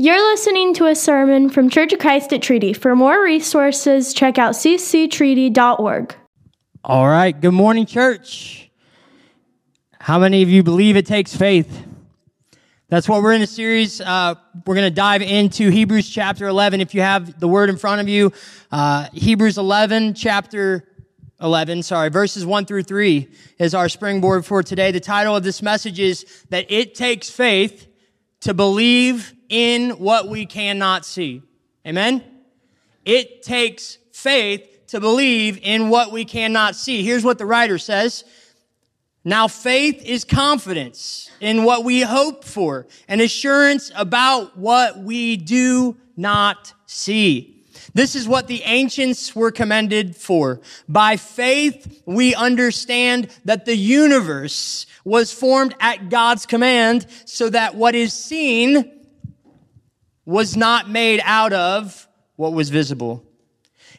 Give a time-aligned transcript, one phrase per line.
[0.00, 2.72] You're listening to a sermon from Church of Christ at Treaty.
[2.72, 6.14] For more resources, check out cctreaty.org.
[6.84, 7.38] All right.
[7.40, 8.70] Good morning, church.
[9.98, 11.84] How many of you believe it takes faith?
[12.88, 14.00] That's what we're in a series.
[14.00, 16.80] Uh, we're going to dive into Hebrews chapter 11.
[16.80, 18.32] If you have the word in front of you,
[18.70, 20.86] uh, Hebrews 11, chapter
[21.40, 23.28] 11, sorry, verses 1 through 3
[23.58, 24.92] is our springboard for today.
[24.92, 27.88] The title of this message is that it takes faith
[28.40, 31.42] to believe in what we cannot see.
[31.86, 32.22] Amen?
[33.04, 37.02] It takes faith to believe in what we cannot see.
[37.02, 38.24] Here's what the writer says.
[39.24, 45.96] Now faith is confidence in what we hope for and assurance about what we do
[46.16, 47.57] not see.
[47.94, 50.60] This is what the ancients were commended for.
[50.88, 57.94] By faith, we understand that the universe was formed at God's command so that what
[57.94, 58.92] is seen
[60.26, 62.06] was not made out of
[62.36, 63.24] what was visible.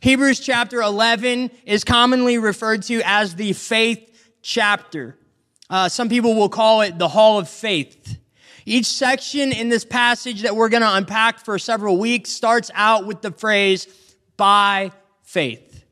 [0.02, 4.06] Hebrews chapter 11 is commonly referred to as the faith
[4.42, 5.18] chapter.
[5.70, 8.19] Uh, some people will call it the hall of faith.
[8.70, 13.08] Each section in this passage that we're going to unpack for several weeks starts out
[13.08, 13.88] with the phrase,
[14.38, 14.92] by
[15.24, 15.84] faith.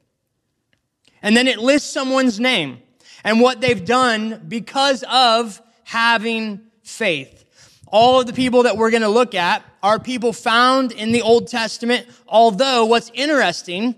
[1.24, 2.78] And then it lists someone's name
[3.24, 7.46] and what they've done because of having faith.
[7.88, 11.24] All of the people that we're going to look at are people found in the
[11.24, 13.96] Old Testament, although what's interesting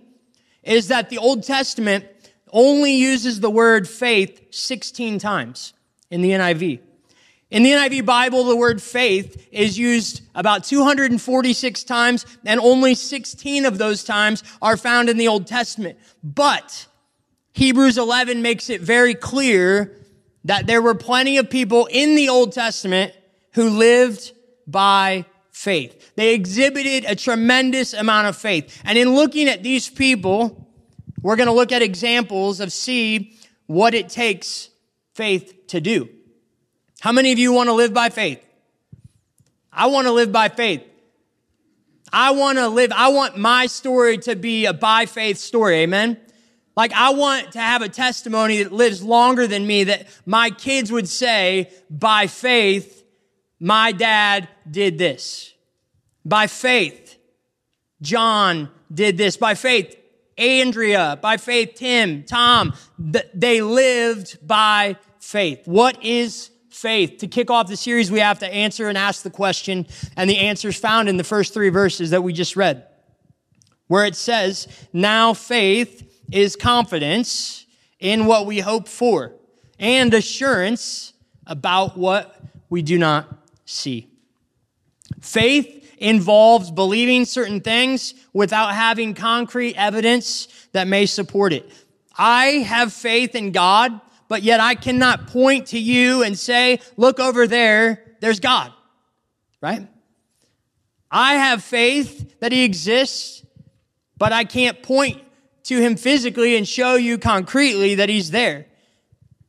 [0.63, 2.05] is that the Old Testament
[2.53, 5.73] only uses the word faith 16 times
[6.09, 6.79] in the NIV.
[7.51, 13.65] In the NIV Bible, the word faith is used about 246 times, and only 16
[13.65, 15.97] of those times are found in the Old Testament.
[16.23, 16.85] But
[17.53, 19.97] Hebrews 11 makes it very clear
[20.45, 23.13] that there were plenty of people in the Old Testament
[23.53, 24.31] who lived
[24.67, 26.13] by faith.
[26.15, 28.79] They exhibited a tremendous amount of faith.
[28.85, 30.69] And in looking at these people,
[31.23, 33.33] we're going to look at examples of see
[33.65, 34.69] what it takes
[35.15, 36.09] faith to do.
[36.99, 38.43] How many of you want to live by faith?
[39.71, 40.83] I want to live by faith.
[42.11, 45.77] I want to live, I want my story to be a by faith story.
[45.77, 46.17] Amen.
[46.75, 50.91] Like I want to have a testimony that lives longer than me that my kids
[50.91, 53.03] would say, by faith,
[53.59, 55.53] my dad did this.
[56.25, 57.17] By faith,
[58.01, 59.37] John did this.
[59.37, 59.95] By faith,
[60.37, 61.19] Andrea.
[61.21, 62.73] By faith, Tim, Tom.
[62.97, 65.61] They lived by faith.
[65.65, 67.17] What is faith.
[67.19, 70.37] To kick off the series, we have to answer and ask the question, and the
[70.37, 72.85] answer is found in the first three verses that we just read,
[73.87, 77.65] where it says, Now faith is confidence
[77.99, 79.33] in what we hope for
[79.79, 81.13] and assurance
[81.45, 83.27] about what we do not
[83.65, 84.07] see.
[85.21, 91.69] Faith involves believing certain things without having concrete evidence that may support it.
[92.17, 97.19] I have faith in God but yet I cannot point to you and say, look
[97.19, 98.71] over there, there's God,
[99.61, 99.85] right?
[101.11, 103.43] I have faith that he exists,
[104.17, 105.21] but I can't point
[105.63, 108.67] to him physically and show you concretely that he's there.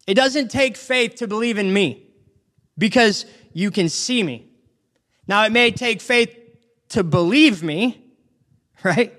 [0.07, 2.07] It doesn't take faith to believe in me
[2.79, 4.49] because you can see me.
[5.29, 6.35] Now, it may take faith
[6.91, 8.03] to believe me,
[8.83, 9.15] right?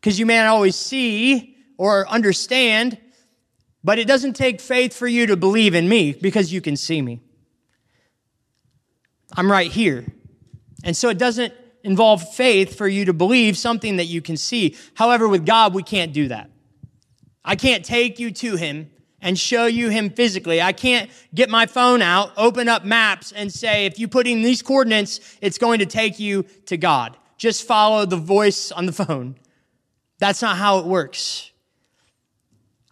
[0.00, 2.98] Because you may not always see or understand,
[3.82, 7.00] but it doesn't take faith for you to believe in me because you can see
[7.00, 7.20] me.
[9.36, 10.06] I'm right here.
[10.84, 14.76] And so it doesn't involve faith for you to believe something that you can see.
[14.94, 16.50] However, with God, we can't do that.
[17.44, 18.90] I can't take you to Him
[19.22, 20.60] and show you Him physically.
[20.60, 24.42] I can't get my phone out, open up maps, and say, if you put in
[24.42, 27.16] these coordinates, it's going to take you to God.
[27.36, 29.36] Just follow the voice on the phone.
[30.18, 31.49] That's not how it works.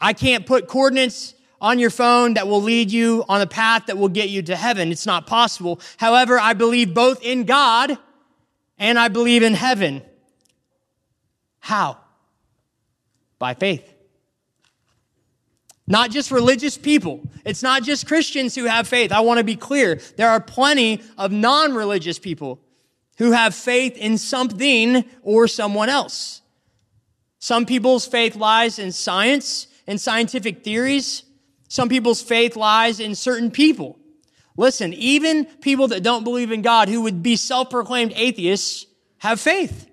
[0.01, 3.99] I can't put coordinates on your phone that will lead you on a path that
[3.99, 4.93] will get you to heaven.
[4.93, 5.81] It's not possible.
[5.97, 7.99] However, I believe both in God
[8.79, 10.03] and I believe in heaven.
[11.59, 11.99] How?
[13.39, 13.95] By faith.
[15.87, 17.23] Not just religious people.
[17.45, 19.11] It's not just Christians who have faith.
[19.11, 20.01] I want to be clear.
[20.17, 22.61] There are plenty of non-religious people
[23.17, 26.43] who have faith in something or someone else.
[27.39, 31.25] Some people's faith lies in science in scientific theories.
[31.67, 33.99] Some people's faith lies in certain people.
[34.57, 38.87] Listen, even people that don't believe in God, who would be self-proclaimed atheists,
[39.19, 39.89] have faith.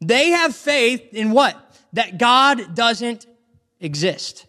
[0.00, 1.56] They have faith in what?
[1.94, 3.26] That God doesn't
[3.80, 4.46] exist.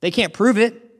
[0.00, 0.90] They can't prove it.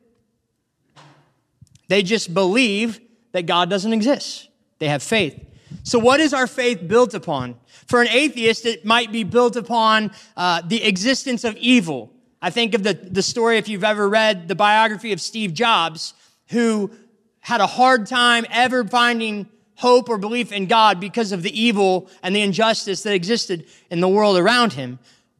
[1.89, 3.01] They just believe
[3.33, 4.49] that God doesn't exist.
[4.79, 5.39] They have faith.
[5.83, 7.57] So what is our faith built upon?
[7.87, 12.13] For an atheist, it might be built upon uh, the existence of evil.
[12.45, 16.13] I think of the, the story, if you've ever read the biography of Steve Jobs,
[16.49, 16.91] who
[17.39, 22.11] had a hard time ever finding hope or belief in God because of the evil
[22.21, 24.99] and the injustice that existed in the world around him.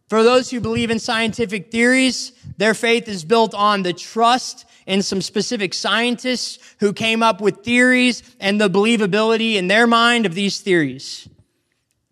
[0.09, 5.03] For those who believe in scientific theories, their faith is built on the trust in
[5.03, 10.35] some specific scientists who came up with theories and the believability in their mind of
[10.35, 11.29] these theories.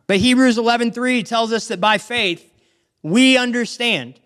[0.08, 2.52] But Hebrews 11:3 tells us that by faith
[3.02, 4.18] we understand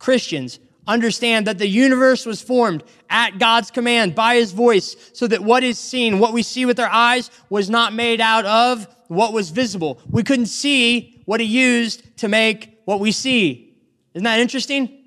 [0.00, 0.58] Christians
[0.88, 5.62] understand that the universe was formed at God's command by his voice so that what
[5.62, 9.50] is seen, what we see with our eyes was not made out of what was
[9.50, 10.00] visible.
[10.10, 13.76] We couldn't see what he used to make what we see.
[14.14, 15.04] Isn't that interesting?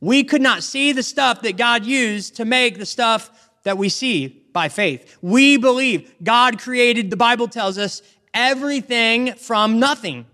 [0.00, 3.88] We could not see the stuff that God used to make the stuff that we
[3.88, 5.16] see by faith.
[5.22, 8.02] We believe God created, the Bible tells us,
[8.32, 10.26] everything from nothing.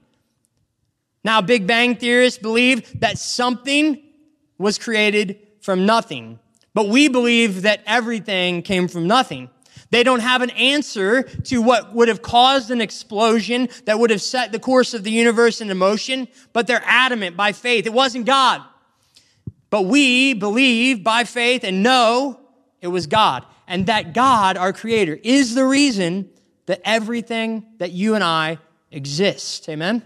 [1.23, 4.03] Now, Big Bang theorists believe that something
[4.59, 6.39] was created from nothing,
[6.73, 9.51] but we believe that everything came from nothing.
[9.91, 14.23] They don't have an answer to what would have caused an explosion that would have
[14.23, 17.87] set the course of the universe into motion, but they're adamant by faith.
[17.87, 18.63] It wasn't God.
[19.69, 22.41] But we believe by faith and know
[22.81, 23.45] it was God.
[23.67, 26.31] And that God, our creator, is the reason
[26.67, 28.59] that everything that you and I
[28.91, 29.69] exist.
[29.69, 30.03] Amen?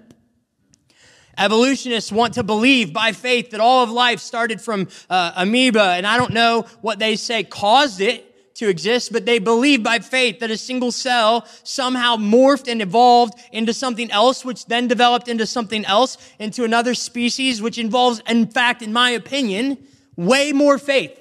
[1.38, 6.06] Evolutionists want to believe by faith that all of life started from uh, amoeba, and
[6.06, 10.40] I don't know what they say caused it to exist, but they believe by faith
[10.40, 15.46] that a single cell somehow morphed and evolved into something else, which then developed into
[15.46, 19.78] something else, into another species, which involves, in fact, in my opinion,
[20.16, 21.19] way more faith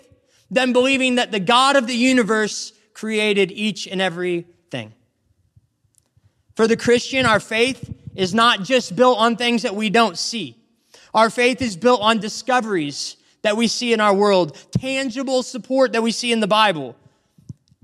[0.51, 4.93] than believing that the God of the universe created each and every thing.
[6.55, 10.57] For the Christian, our faith is not just built on things that we don't see.
[11.13, 16.01] Our faith is built on discoveries that we see in our world, tangible support that
[16.01, 16.95] we see in the Bible.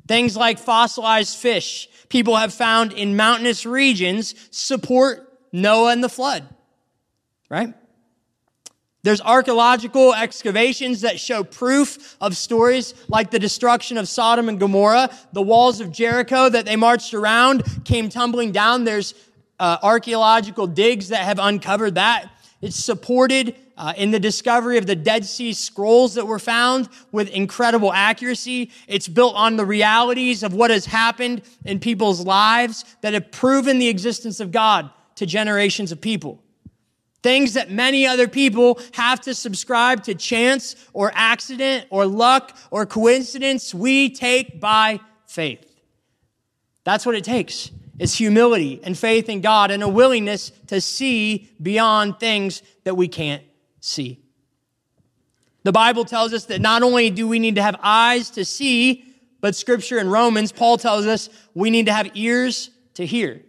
[0.07, 6.47] Things like fossilized fish people have found in mountainous regions support Noah and the flood,
[7.49, 7.73] right?
[9.01, 15.09] There's archaeological excavations that show proof of stories like the destruction of Sodom and Gomorrah.
[15.31, 18.83] The walls of Jericho that they marched around came tumbling down.
[18.83, 19.13] There's
[19.59, 22.29] uh, archaeological digs that have uncovered that.
[22.61, 27.29] It's supported uh, in the discovery of the Dead Sea Scrolls that were found with
[27.29, 28.71] incredible accuracy.
[28.87, 33.79] It's built on the realities of what has happened in people's lives that have proven
[33.79, 36.43] the existence of God to generations of people.
[37.23, 42.85] Things that many other people have to subscribe to chance or accident or luck or
[42.85, 45.65] coincidence, we take by faith.
[46.83, 47.71] That's what it takes.
[47.99, 53.09] It's humility and faith in God and a willingness to see beyond things that we
[53.09, 53.43] can't
[53.81, 54.19] see.
[55.63, 59.05] The Bible tells us that not only do we need to have eyes to see,
[59.41, 63.41] but scripture in Romans, Paul tells us we need to have ears to hear.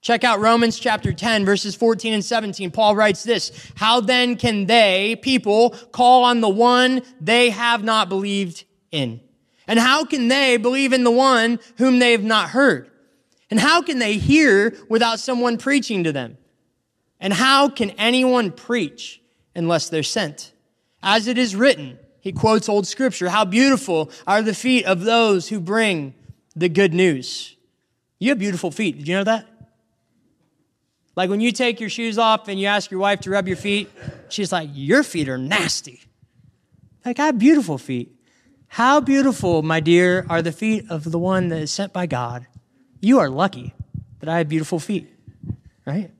[0.00, 2.70] Check out Romans chapter 10, verses 14 and 17.
[2.72, 8.08] Paul writes this How then can they, people, call on the one they have not
[8.08, 9.20] believed in?
[9.68, 12.90] And how can they believe in the one whom they have not heard?
[13.50, 16.36] And how can they hear without someone preaching to them?
[17.20, 19.20] And how can anyone preach
[19.54, 20.52] unless they're sent?
[21.02, 25.48] As it is written, he quotes old scripture, how beautiful are the feet of those
[25.48, 26.14] who bring
[26.56, 27.56] the good news.
[28.18, 28.98] You have beautiful feet.
[28.98, 29.46] Did you know that?
[31.14, 33.56] Like when you take your shoes off and you ask your wife to rub your
[33.56, 33.90] feet,
[34.28, 36.02] she's like, Your feet are nasty.
[37.04, 38.12] Like, I have beautiful feet.
[38.66, 42.48] How beautiful, my dear, are the feet of the one that is sent by God.
[43.06, 43.72] You are lucky
[44.18, 45.08] that I have beautiful feet,
[45.86, 46.10] right?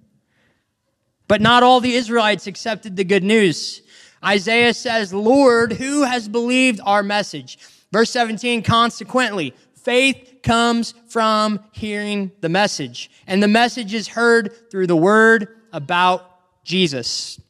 [1.27, 3.83] But not all the Israelites accepted the good news.
[4.25, 7.59] Isaiah says, Lord, who has believed our message?
[7.91, 13.11] Verse 17, consequently, faith comes from hearing the message.
[13.27, 17.41] And the message is heard through the word about Jesus.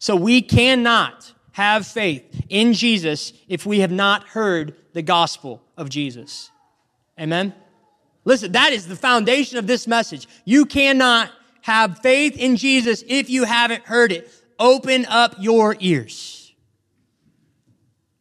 [0.00, 5.88] So we cannot have faith in Jesus if we have not heard the gospel of
[5.88, 6.50] Jesus.
[7.16, 7.54] Amen?
[8.24, 10.28] Listen, that is the foundation of this message.
[10.44, 11.30] You cannot
[11.62, 14.30] have faith in Jesus if you haven't heard it.
[14.58, 16.52] Open up your ears.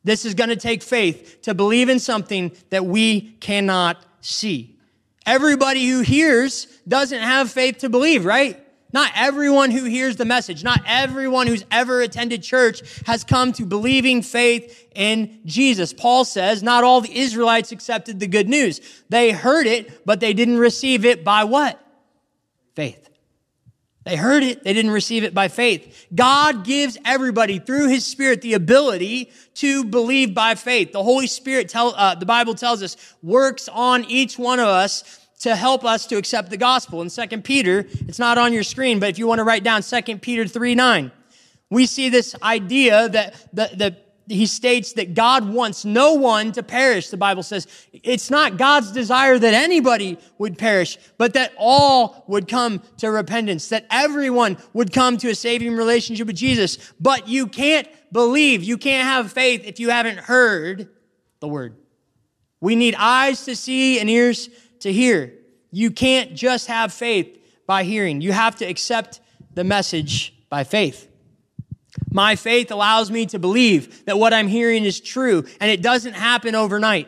[0.04, 4.78] This is going to take faith to believe in something that we cannot see.
[5.26, 8.66] Everybody who hears doesn't have faith to believe, right?
[8.92, 13.66] Not everyone who hears the message, not everyone who's ever attended church has come to
[13.66, 15.94] believing faith in Jesus.
[15.94, 18.82] Paul says not all the Israelites accepted the good news.
[19.10, 21.80] They heard it, but they didn't receive it by what?
[22.76, 23.10] Faith.
[24.06, 26.08] They heard it, they didn't receive it by faith.
[26.16, 30.94] God gives everybody through his spirit the ability to believe by faith.
[30.94, 35.19] The Holy Spirit tell, uh, the Bible tells us works on each one of us
[35.40, 37.02] to help us to accept the gospel.
[37.02, 39.82] In 2 Peter, it's not on your screen, but if you want to write down
[39.82, 41.12] 2 Peter 3 9,
[41.70, 43.98] we see this idea that the, the,
[44.34, 47.10] he states that God wants no one to perish.
[47.10, 52.48] The Bible says it's not God's desire that anybody would perish, but that all would
[52.48, 56.94] come to repentance, that everyone would come to a saving relationship with Jesus.
[57.00, 60.90] But you can't believe, you can't have faith if you haven't heard
[61.40, 61.76] the word.
[62.62, 65.34] We need eyes to see and ears to hear.
[65.72, 68.22] You can't just have faith by hearing.
[68.22, 69.20] You have to accept
[69.54, 71.08] the message by faith.
[72.12, 76.14] My faith allows me to believe that what I'm hearing is true, and it doesn't
[76.14, 77.08] happen overnight.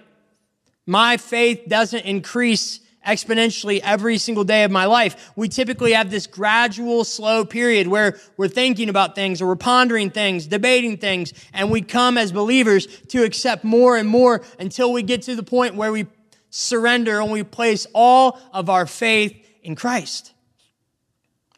[0.85, 5.31] My faith doesn't increase exponentially every single day of my life.
[5.35, 10.11] We typically have this gradual, slow period where we're thinking about things or we're pondering
[10.11, 15.01] things, debating things, and we come as believers to accept more and more until we
[15.01, 16.05] get to the point where we
[16.51, 20.33] surrender and we place all of our faith in Christ.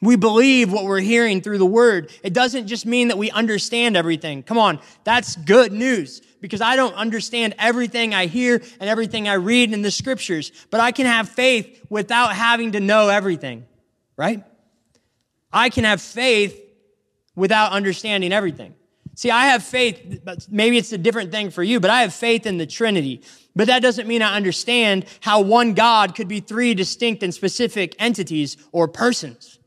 [0.02, 2.12] We believe what we're hearing through the word.
[2.24, 4.44] It doesn't just mean that we understand everything.
[4.44, 9.36] Come on, that's good news because I don't understand everything I hear and everything I
[9.36, 13.66] read in the scriptures, but I can have faith without having to know everything,
[14.18, 14.44] right?
[15.54, 16.60] I can have faith
[17.34, 18.76] without understanding everything.
[19.15, 22.13] See, I have faith, but maybe it's a different thing for you, but I have
[22.13, 23.22] faith in the Trinity.
[23.55, 27.96] But that doesn't mean I understand how one God could be three distinct and specific
[28.00, 29.60] entities or persons.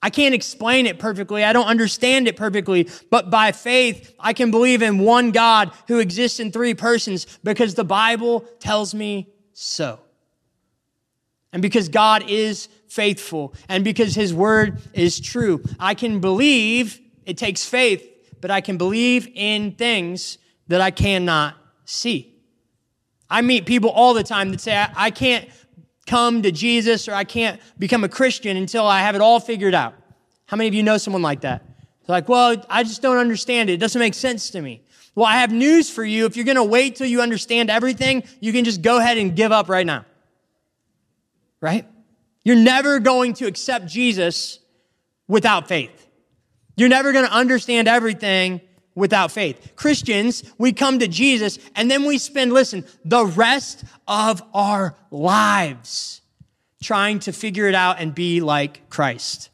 [0.00, 1.44] I can't explain it perfectly.
[1.44, 5.98] I don't understand it perfectly, but by faith, I can believe in one God who
[6.00, 10.00] exists in three persons because the Bible tells me so.
[11.52, 17.36] And because God is faithful and because his word is true, I can believe, it
[17.36, 18.08] takes faith,
[18.42, 21.54] but I can believe in things that I cannot
[21.86, 22.34] see.
[23.30, 25.48] I meet people all the time that say, I, I can't
[26.06, 29.74] come to Jesus or I can't become a Christian until I have it all figured
[29.74, 29.94] out.
[30.46, 31.64] How many of you know someone like that?
[32.04, 33.74] They're like, well, I just don't understand it.
[33.74, 34.82] It doesn't make sense to me.
[35.14, 36.26] Well, I have news for you.
[36.26, 39.36] If you're going to wait till you understand everything, you can just go ahead and
[39.36, 40.04] give up right now.
[41.60, 41.86] Right?
[42.44, 44.58] You're never going to accept Jesus
[45.28, 46.01] without faith.
[46.82, 48.60] You're never going to understand everything
[48.96, 49.74] without faith.
[49.76, 56.22] Christians, we come to Jesus and then we spend, listen, the rest of our lives
[56.82, 59.50] trying to figure it out and be like Christ.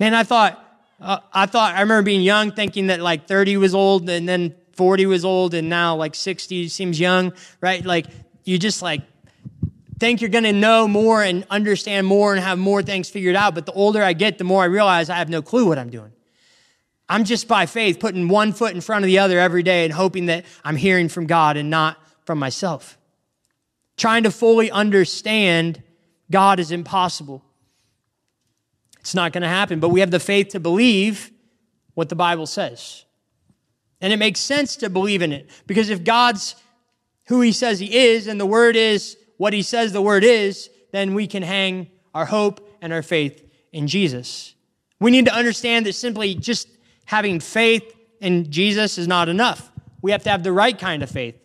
[0.00, 0.60] Man, I thought,
[1.00, 4.52] uh, I thought, I remember being young thinking that like 30 was old and then
[4.72, 7.84] 40 was old and now like 60 seems young, right?
[7.84, 8.06] Like
[8.42, 9.02] you just like
[10.04, 13.54] think you're going to know more and understand more and have more things figured out.
[13.54, 15.88] But the older I get, the more I realize I have no clue what I'm
[15.88, 16.12] doing.
[17.08, 19.94] I'm just by faith putting one foot in front of the other every day and
[19.94, 21.96] hoping that I'm hearing from God and not
[22.26, 22.98] from myself.
[23.96, 25.82] Trying to fully understand
[26.30, 27.42] God is impossible.
[29.00, 31.30] It's not going to happen, but we have the faith to believe
[31.94, 33.06] what the Bible says.
[34.02, 36.56] And it makes sense to believe in it because if God's
[37.28, 40.70] who he says he is and the word is what he says the word is,
[40.92, 44.54] then we can hang our hope and our faith in Jesus.
[45.00, 46.68] We need to understand that simply just
[47.04, 49.70] having faith in Jesus is not enough.
[50.02, 51.36] We have to have the right kind of faith.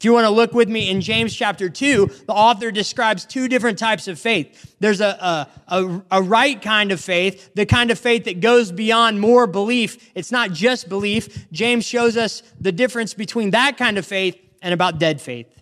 [0.00, 3.48] If you want to look with me in James chapter 2, the author describes two
[3.48, 4.74] different types of faith.
[4.80, 8.72] There's a, a, a, a, right kind of faith, the kind of faith that goes
[8.72, 10.10] beyond more belief.
[10.14, 11.50] It's not just belief.
[11.52, 15.59] James shows us the difference between that kind of faith and about dead faith.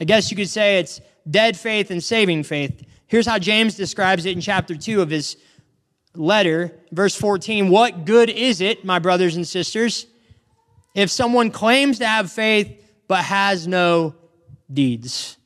[0.00, 2.84] I guess you could say it's dead faith and saving faith.
[3.06, 5.36] Here's how James describes it in chapter 2 of his
[6.14, 7.68] letter, verse 14.
[7.68, 10.06] What good is it, my brothers and sisters,
[10.94, 14.14] if someone claims to have faith but has no
[14.72, 15.36] deeds?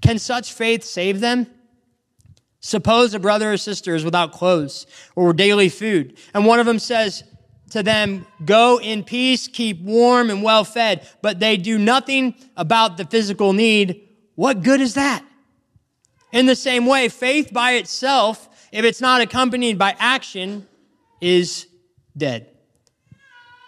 [0.00, 1.46] Can such faith save them?
[2.60, 6.78] Suppose a brother or sister is without clothes or daily food, and one of them
[6.78, 7.22] says
[7.70, 12.96] to them, Go in peace, keep warm and well fed, but they do nothing about
[12.96, 14.08] the physical need.
[14.34, 15.24] What good is that?
[16.32, 20.66] In the same way, faith by itself if it's not accompanied by action,
[21.20, 21.66] is
[22.16, 22.48] dead.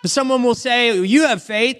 [0.02, 1.78] But someone will say, You have faith,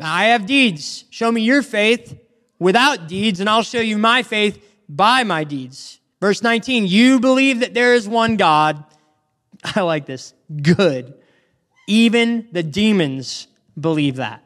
[0.00, 1.04] I have deeds.
[1.10, 2.18] Show me your faith
[2.58, 6.00] without deeds, and I'll show you my faith by my deeds.
[6.20, 8.82] Verse 19, you believe that there is one God.
[9.64, 10.32] I like this.
[10.62, 11.14] Good.
[11.86, 13.46] Even the demons
[13.78, 14.42] believe that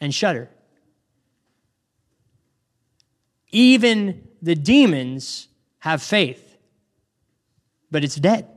[0.00, 0.48] and shudder.
[3.50, 5.48] Even the demons
[5.78, 6.56] have faith,
[7.90, 8.48] but it's dead.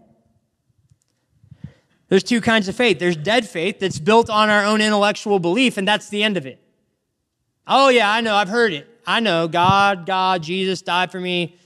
[2.10, 3.00] There's two kinds of faith.
[3.00, 6.46] There's dead faith that's built on our own intellectual belief, and that's the end of
[6.46, 6.62] it.
[7.68, 8.88] Oh, yeah, I know, I've heard it.
[9.06, 11.58] I know, God, God, Jesus died for me.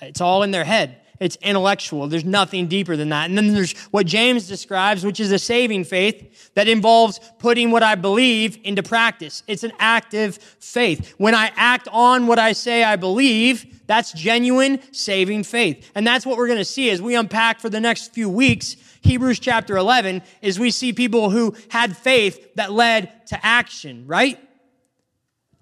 [0.00, 0.99] It's all in their head.
[1.20, 2.08] It's intellectual.
[2.08, 3.28] There's nothing deeper than that.
[3.28, 7.82] And then there's what James describes, which is a saving faith that involves putting what
[7.82, 9.42] I believe into practice.
[9.46, 11.14] It's an active faith.
[11.18, 15.90] When I act on what I say I believe, that's genuine saving faith.
[15.94, 18.76] And that's what we're going to see as we unpack for the next few weeks
[19.02, 24.38] Hebrews chapter 11 is we see people who had faith that led to action, right?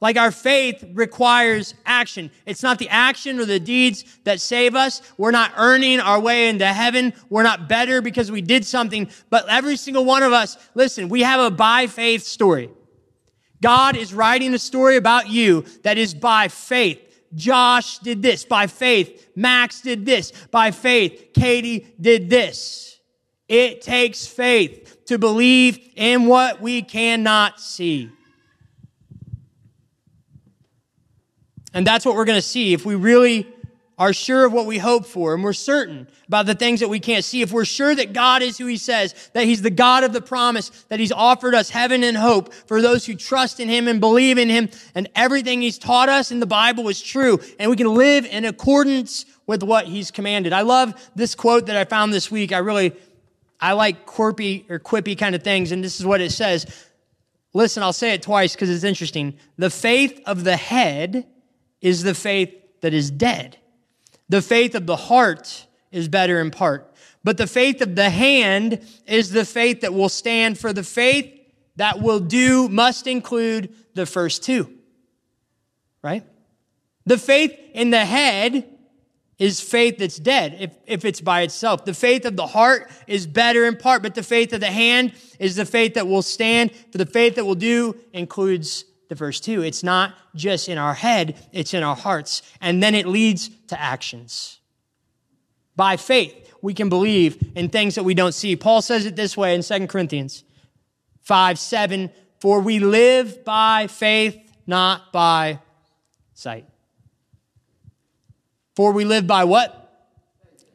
[0.01, 2.31] Like our faith requires action.
[2.47, 5.03] It's not the action or the deeds that save us.
[5.17, 7.13] We're not earning our way into heaven.
[7.29, 9.11] We're not better because we did something.
[9.29, 12.71] But every single one of us, listen, we have a by faith story.
[13.61, 17.01] God is writing a story about you that is by faith.
[17.35, 19.29] Josh did this by faith.
[19.35, 21.31] Max did this by faith.
[21.35, 23.01] Katie did this.
[23.49, 28.11] It takes faith to believe in what we cannot see.
[31.75, 32.73] And that's what we're going to see.
[32.73, 33.47] If we really
[33.99, 37.01] are sure of what we hope for and we're certain about the things that we
[37.01, 40.05] can't see, if we're sure that God is who He says, that He's the God
[40.05, 43.69] of the promise, that He's offered us heaven and hope for those who trust in
[43.69, 47.41] Him and believe in Him, and everything He's taught us in the Bible is true,
[47.59, 50.53] and we can live in accordance with what He's commanded.
[50.53, 52.53] I love this quote that I found this week.
[52.53, 52.93] I really,
[53.61, 56.67] I like quirky or quippy kind of things, and this is what it says.
[57.53, 59.37] Listen, I'll say it twice because it's interesting.
[59.57, 61.27] The faith of the head
[61.81, 63.57] is the faith that is dead.
[64.29, 66.95] The faith of the heart is better in part.
[67.25, 71.35] But the faith of the hand is the faith that will stand for the faith
[71.77, 74.73] that will do must include the first two.
[76.03, 76.25] Right?
[77.07, 78.69] The faith in the head
[79.39, 81.85] is faith that's dead if, if it's by itself.
[81.85, 85.13] The faith of the heart is better in part, but the faith of the hand
[85.39, 86.73] is the faith that will stand.
[86.91, 89.63] For the faith that will do includes the verse 2.
[89.63, 92.43] It's not just in our head, it's in our hearts.
[92.61, 94.61] And then it leads to actions.
[95.77, 98.57] By faith, we can believe in things that we don't see.
[98.57, 100.45] Paul says it this way in 2 Corinthians
[101.23, 105.61] 5 7 For we live by faith, not by
[106.35, 106.67] sight.
[108.77, 109.85] For we live by what?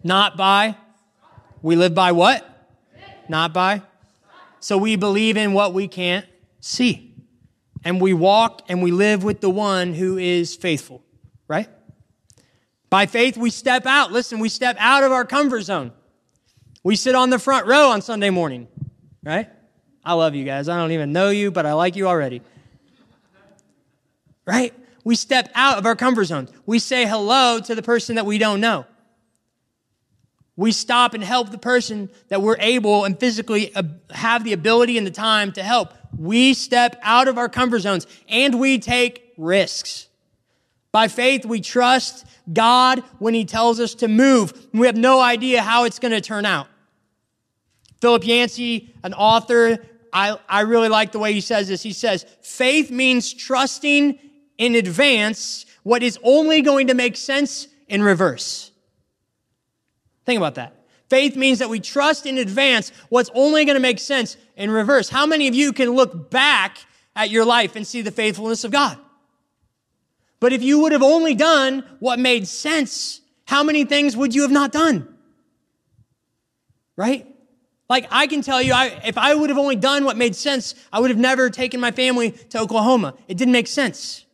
[0.04, 0.76] Not by.
[1.62, 2.50] We live by what?
[3.30, 3.82] Not by.
[4.60, 6.26] So we believe in what we can't
[6.60, 7.13] see
[7.84, 11.04] and we walk and we live with the one who is faithful,
[11.48, 11.70] right?
[12.90, 14.12] By faith, we step out.
[14.12, 15.92] Listen, we step out of our comfort zone.
[16.84, 18.68] We sit on the front row on Sunday morning,
[19.24, 19.50] right?
[20.04, 20.68] I love you guys.
[20.70, 22.42] I don't even know you, but I like you already.
[24.46, 24.74] Right?
[25.06, 26.50] We step out of our comfort zone.
[26.66, 28.86] We say hello to the person that we don't know.
[30.56, 33.74] We stop and help the person that we're able and physically
[34.12, 35.94] have the ability and the time to help.
[36.18, 40.08] We step out of our comfort zones and we take risks.
[40.92, 44.68] By faith, we trust God when He tells us to move.
[44.74, 46.68] We have no idea how it's going to turn out.
[48.02, 49.80] Philip Yancey, an author,
[50.14, 51.82] I, I really like the way he says this.
[51.82, 54.20] He says, faith means trusting
[54.58, 58.72] in advance what is only going to make sense in reverse.
[60.26, 60.76] Think about that.
[61.14, 65.10] Faith means that we trust in advance what's only going to make sense in reverse.
[65.10, 66.80] How many of you can look back
[67.16, 68.98] at your life and see the faithfulness of God?
[70.40, 74.42] But if you would have only done what made sense, how many things would you
[74.42, 75.08] have not done?
[76.96, 77.28] Right?
[77.88, 80.74] Like I can tell you, I, if I would have only done what made sense,
[80.92, 83.14] I would have never taken my family to Oklahoma.
[83.28, 84.26] It didn't make sense.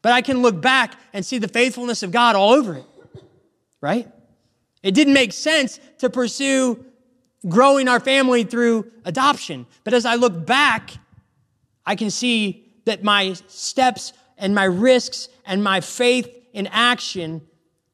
[0.00, 2.86] But I can look back and see the faithfulness of God all over it.
[3.82, 4.10] Right?
[4.82, 6.84] It didn't make sense to pursue
[7.48, 9.66] growing our family through adoption.
[9.84, 10.90] But as I look back,
[11.84, 17.42] I can see that my steps and my risks and my faith in action,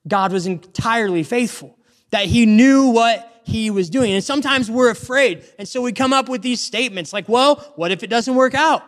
[0.07, 1.77] God was entirely faithful.
[2.11, 4.13] That He knew what He was doing.
[4.13, 5.45] And sometimes we're afraid.
[5.59, 8.55] And so we come up with these statements like, well, what if it doesn't work
[8.55, 8.83] out?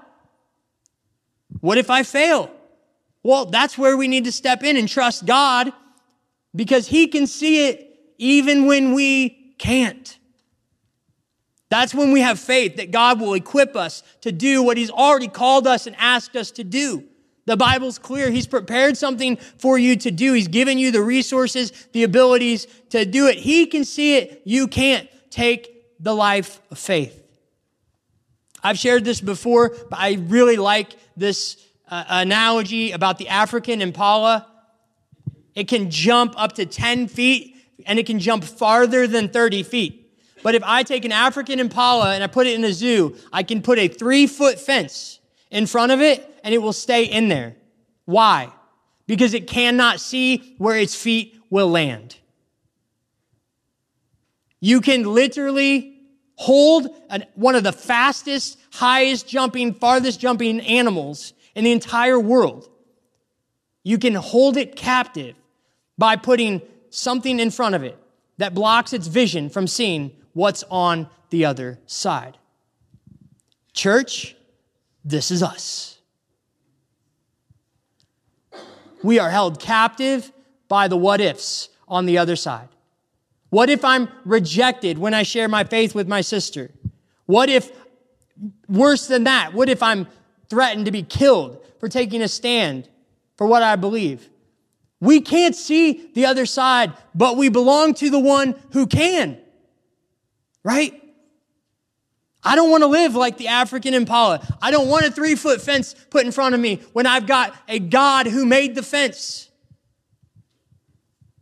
[1.61, 2.51] What if I fail?
[3.23, 5.73] Well, that's where we need to step in and trust God
[6.55, 10.19] because He can see it even when we can't.
[11.71, 15.29] That's when we have faith that God will equip us to do what He's already
[15.29, 17.05] called us and asked us to do.
[17.47, 18.31] The Bible's clear.
[18.31, 20.33] He's prepared something for you to do.
[20.33, 23.37] He's given you the resources, the abilities to do it.
[23.37, 24.43] He can see it.
[24.45, 25.09] You can't.
[25.31, 27.21] Take the life of faith.
[28.63, 31.57] I've shared this before, but I really like this
[31.91, 34.47] uh, analogy about the African impala.
[35.55, 40.01] It can jump up to 10 feet and it can jump farther than 30 feet.
[40.43, 43.43] But if I take an African impala and I put it in a zoo, I
[43.43, 47.29] can put a three foot fence in front of it and it will stay in
[47.29, 47.57] there.
[48.05, 48.53] Why?
[49.07, 52.17] Because it cannot see where its feet will land.
[54.61, 55.99] You can literally
[56.37, 62.69] hold an, one of the fastest, highest jumping, farthest jumping animals in the entire world.
[63.83, 65.37] You can hold it captive
[65.99, 67.99] by putting something in front of it
[68.39, 72.37] that blocks its vision from seeing what's on the other side.
[73.73, 74.37] Church,
[75.05, 75.99] this is us.
[79.03, 80.33] We are held captive
[80.69, 82.69] by the what ifs on the other side.
[83.51, 86.71] What if I'm rejected when I share my faith with my sister?
[87.27, 87.71] What if,
[88.69, 90.09] worse than that, what if I'm
[90.49, 92.89] threatened to be killed for taking a stand
[93.37, 94.29] for what I believe?
[95.05, 99.39] We can't see the other side, but we belong to the one who can.
[100.63, 101.01] Right?
[102.43, 104.41] I don't want to live like the African impala.
[104.63, 107.55] I don't want a three foot fence put in front of me when I've got
[107.69, 109.51] a God who made the fence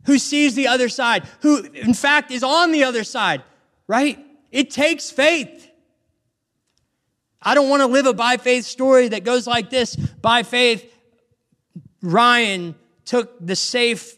[0.05, 3.41] who sees the other side, who in fact is on the other side,
[3.87, 4.19] right?
[4.51, 5.71] It takes faith.
[7.41, 9.95] I don't want to live a by faith story that goes like this.
[9.95, 10.93] By faith,
[12.01, 14.15] Ryan took the safe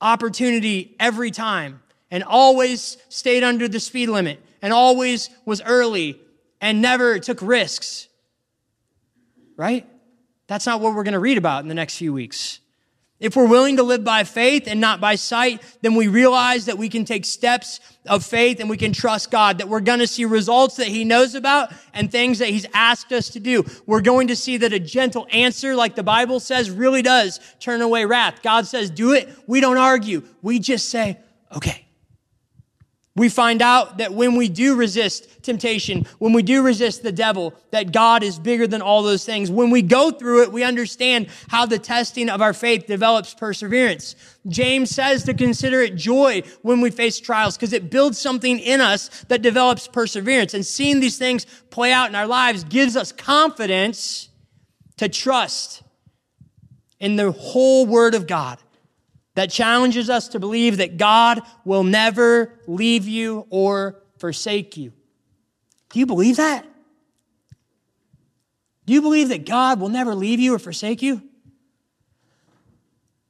[0.00, 6.20] opportunity every time and always stayed under the speed limit and always was early
[6.60, 8.08] and never took risks.
[9.56, 9.86] Right?
[10.46, 12.60] That's not what we're going to read about in the next few weeks.
[13.22, 16.76] If we're willing to live by faith and not by sight, then we realize that
[16.76, 20.08] we can take steps of faith and we can trust God, that we're going to
[20.08, 23.64] see results that He knows about and things that He's asked us to do.
[23.86, 27.80] We're going to see that a gentle answer, like the Bible says, really does turn
[27.80, 28.42] away wrath.
[28.42, 29.28] God says, do it.
[29.46, 30.24] We don't argue.
[30.42, 31.20] We just say,
[31.54, 31.86] okay.
[33.14, 37.52] We find out that when we do resist temptation, when we do resist the devil,
[37.70, 39.50] that God is bigger than all those things.
[39.50, 44.16] When we go through it, we understand how the testing of our faith develops perseverance.
[44.48, 48.80] James says to consider it joy when we face trials because it builds something in
[48.80, 50.54] us that develops perseverance.
[50.54, 54.30] And seeing these things play out in our lives gives us confidence
[54.96, 55.82] to trust
[56.98, 58.58] in the whole word of God
[59.34, 64.92] that challenges us to believe that God will never leave you or forsake you.
[65.90, 66.66] Do you believe that?
[68.84, 71.22] Do you believe that God will never leave you or forsake you?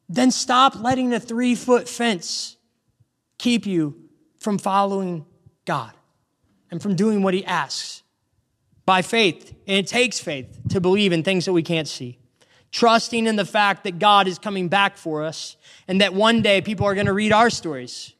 [0.09, 2.57] Then stop letting the three foot fence
[3.39, 5.25] keep you from following
[5.65, 5.93] God
[6.71, 8.03] and from doing what He asks
[8.85, 9.55] by faith.
[9.67, 12.19] And it takes faith to believe in things that we can't see
[12.73, 15.57] trusting in the fact that God is coming back for us
[15.87, 18.15] and that one day people are going to read our stories.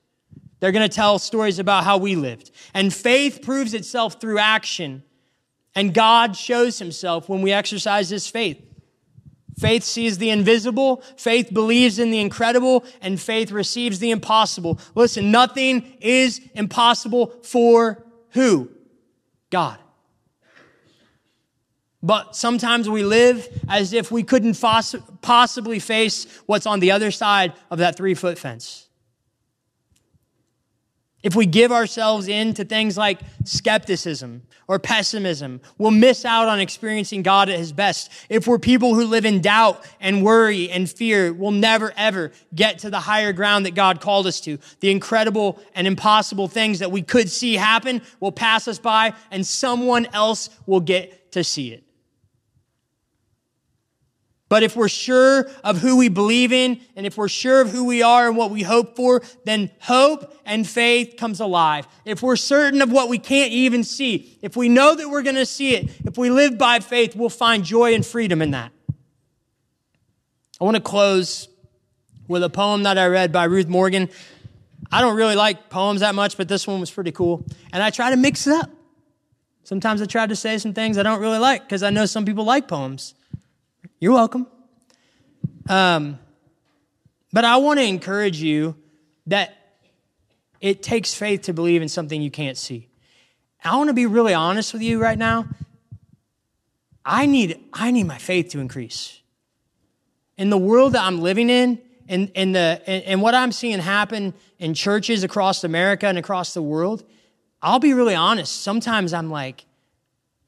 [0.61, 2.53] They're going to tell stories about how we lived.
[2.73, 5.03] And faith proves itself through action.
[5.75, 8.63] And God shows himself when we exercise this faith.
[9.59, 14.79] Faith sees the invisible, faith believes in the incredible, and faith receives the impossible.
[14.95, 18.71] Listen, nothing is impossible for who?
[19.51, 19.79] God.
[22.03, 27.11] But sometimes we live as if we couldn't foss- possibly face what's on the other
[27.13, 28.89] side of that three foot fence.
[31.23, 36.59] If we give ourselves in to things like skepticism or pessimism, we'll miss out on
[36.59, 38.11] experiencing God at his best.
[38.29, 42.81] If we're people who live in doubt and worry and fear, we'll never ever get
[42.81, 44.59] to the higher ground that God called us to.
[44.81, 49.47] The incredible and impossible things that we could see happen will pass us by and
[49.47, 51.85] someone else will get to see it.
[54.53, 57.87] But if we're sure of who we believe in, and if we're sure of who
[57.87, 61.89] we are and what we hope for, then hope and faith comes alive.
[62.05, 65.37] If we're certain of what we can't even see, if we know that we're going
[65.37, 68.73] to see it, if we live by faith, we'll find joy and freedom in that.
[70.61, 71.49] I want to close
[72.29, 74.11] with a poem that I read by Ruth Morgan.
[74.93, 77.47] I don't really like poems that much, but this one was pretty cool.
[77.73, 78.71] And I try to mix it up.
[79.65, 82.27] Sometimes I try to say some things I don't really like because I know some
[82.27, 83.15] people like poems.
[84.01, 84.47] You're welcome.
[85.69, 86.19] Um,
[87.33, 88.77] but I want to encourage you
[89.27, 89.57] that
[90.61, 92.89] it takes faith to believe in something you can't see.
[93.65, 95.47] I want to be really honest with you right now.
[97.05, 99.21] I need, I need my faith to increase.
[100.37, 103.79] in the world that I'm living in, and, and, the, and, and what I'm seeing
[103.79, 107.05] happen in churches across America and across the world,
[107.63, 108.63] I'll be really honest.
[108.63, 109.65] Sometimes I'm like,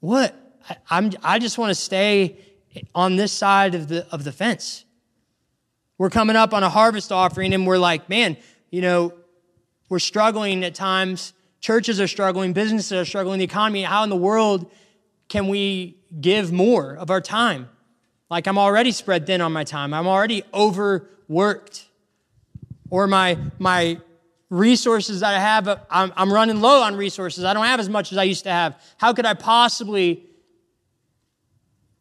[0.01, 0.35] what?
[0.69, 2.39] I, I'm, I just want to stay
[2.95, 4.85] on this side of the, of the fence.
[5.99, 8.37] We're coming up on a harvest offering and we're like, man,
[8.71, 9.15] you know,
[9.89, 11.33] we're struggling at times.
[11.61, 13.83] Churches are struggling, businesses are struggling, the economy.
[13.83, 14.71] How in the world
[15.29, 17.69] can we give more of our time?
[18.29, 19.95] Like I'm already spread thin on my time.
[19.95, 21.87] I'm already overworked.
[22.91, 23.99] Or my, my
[24.51, 27.45] resources that I have, I'm, I'm running low on resources.
[27.45, 28.81] I don't have as much as I used to have.
[28.99, 30.27] How could I possibly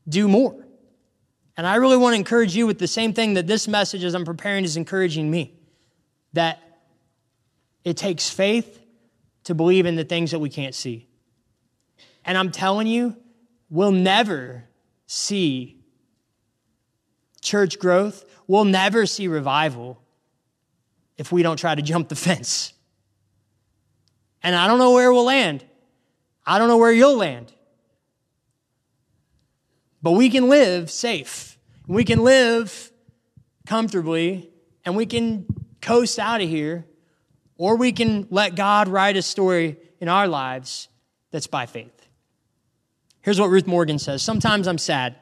[0.08, 0.63] do more?
[1.56, 4.16] And I really want to encourage you with the same thing that this message as
[4.16, 5.54] I'm preparing is encouraging me
[6.34, 6.60] that
[7.84, 8.82] it takes faith
[9.44, 11.08] to believe in the things that we can't see.
[12.26, 13.16] And I'm telling you,
[13.70, 14.63] we'll never
[15.06, 15.80] see
[17.42, 20.02] church growth, we'll never see revival
[21.18, 22.74] if we don't try to jump the fence.
[24.42, 25.63] And I don't know where we'll land.
[26.46, 27.54] I don't know where you'll land.
[30.04, 31.58] But we can live safe.
[31.88, 32.92] We can live
[33.66, 34.52] comfortably
[34.86, 35.46] and we can
[35.82, 36.86] coast out of here,
[37.58, 40.89] or we can let God write a story in our lives
[41.32, 42.08] that's by faith.
[43.22, 45.16] Here's what Ruth Morgan says Sometimes I'm sad.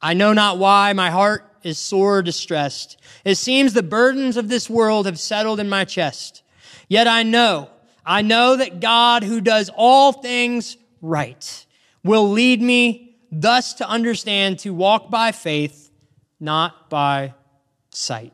[0.00, 2.98] I know not why my heart is sore distressed.
[3.24, 6.42] It seems the burdens of this world have settled in my chest.
[6.88, 7.68] Yet I know,
[8.04, 11.66] I know that God who does all things right
[12.04, 13.05] will lead me
[13.40, 15.90] thus to understand to walk by faith,
[16.40, 17.34] not by
[17.90, 18.32] sight.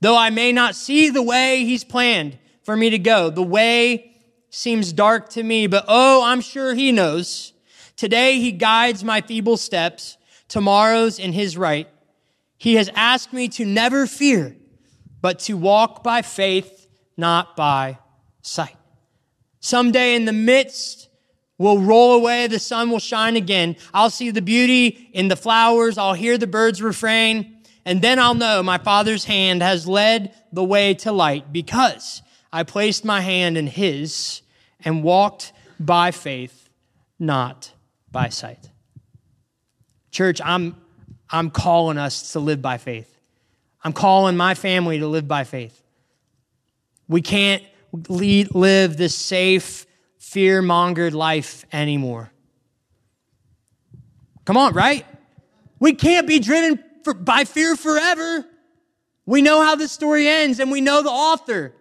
[0.00, 4.16] Though I may not see the way he's planned for me to go, the way
[4.50, 7.52] seems dark to me, but oh, I'm sure he knows.
[7.96, 10.16] Today he guides my feeble steps.
[10.48, 11.88] Tomorrow's in his right.
[12.58, 14.56] He has asked me to never fear,
[15.20, 17.98] but to walk by faith, not by
[18.42, 18.76] sight.
[19.60, 21.05] Someday in the midst
[21.58, 23.76] will roll away, the sun will shine again.
[23.94, 28.34] I'll see the beauty in the flowers, I'll hear the birds refrain, and then I'll
[28.34, 33.56] know my Father's hand has led the way to light because I placed my hand
[33.56, 34.42] in His
[34.84, 36.68] and walked by faith,
[37.18, 37.72] not
[38.10, 38.70] by sight.
[40.10, 40.76] Church, I'm
[41.28, 43.12] I'm calling us to live by faith.
[43.82, 45.82] I'm calling my family to live by faith.
[47.08, 47.62] We can't
[48.08, 49.86] lead, live this safe,
[50.26, 52.32] fear mongered life anymore.
[54.44, 55.06] Come on, right?
[55.78, 58.44] We can't be driven for, by fear forever.
[59.24, 61.72] We know how this story ends and we know the author.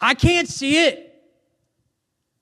[0.00, 1.12] I can't see it.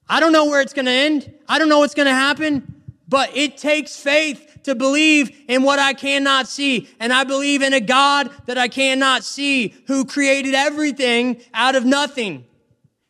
[0.07, 1.33] I don't know where it's going to end.
[1.49, 5.79] I don't know what's going to happen, but it takes faith to believe in what
[5.79, 6.87] I cannot see.
[7.01, 11.87] And I believe in a God that I cannot see who created everything out of
[11.87, 12.45] nothing,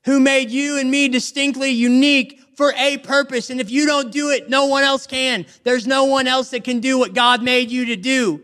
[0.05, 3.51] who made you and me distinctly unique for a purpose.
[3.51, 5.47] And if you don't do it, no one else can.
[5.65, 8.43] There's no one else that can do what God made you to do.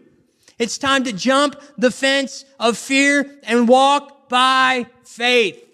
[0.59, 5.68] It's time to jump the fence of fear and walk by faith.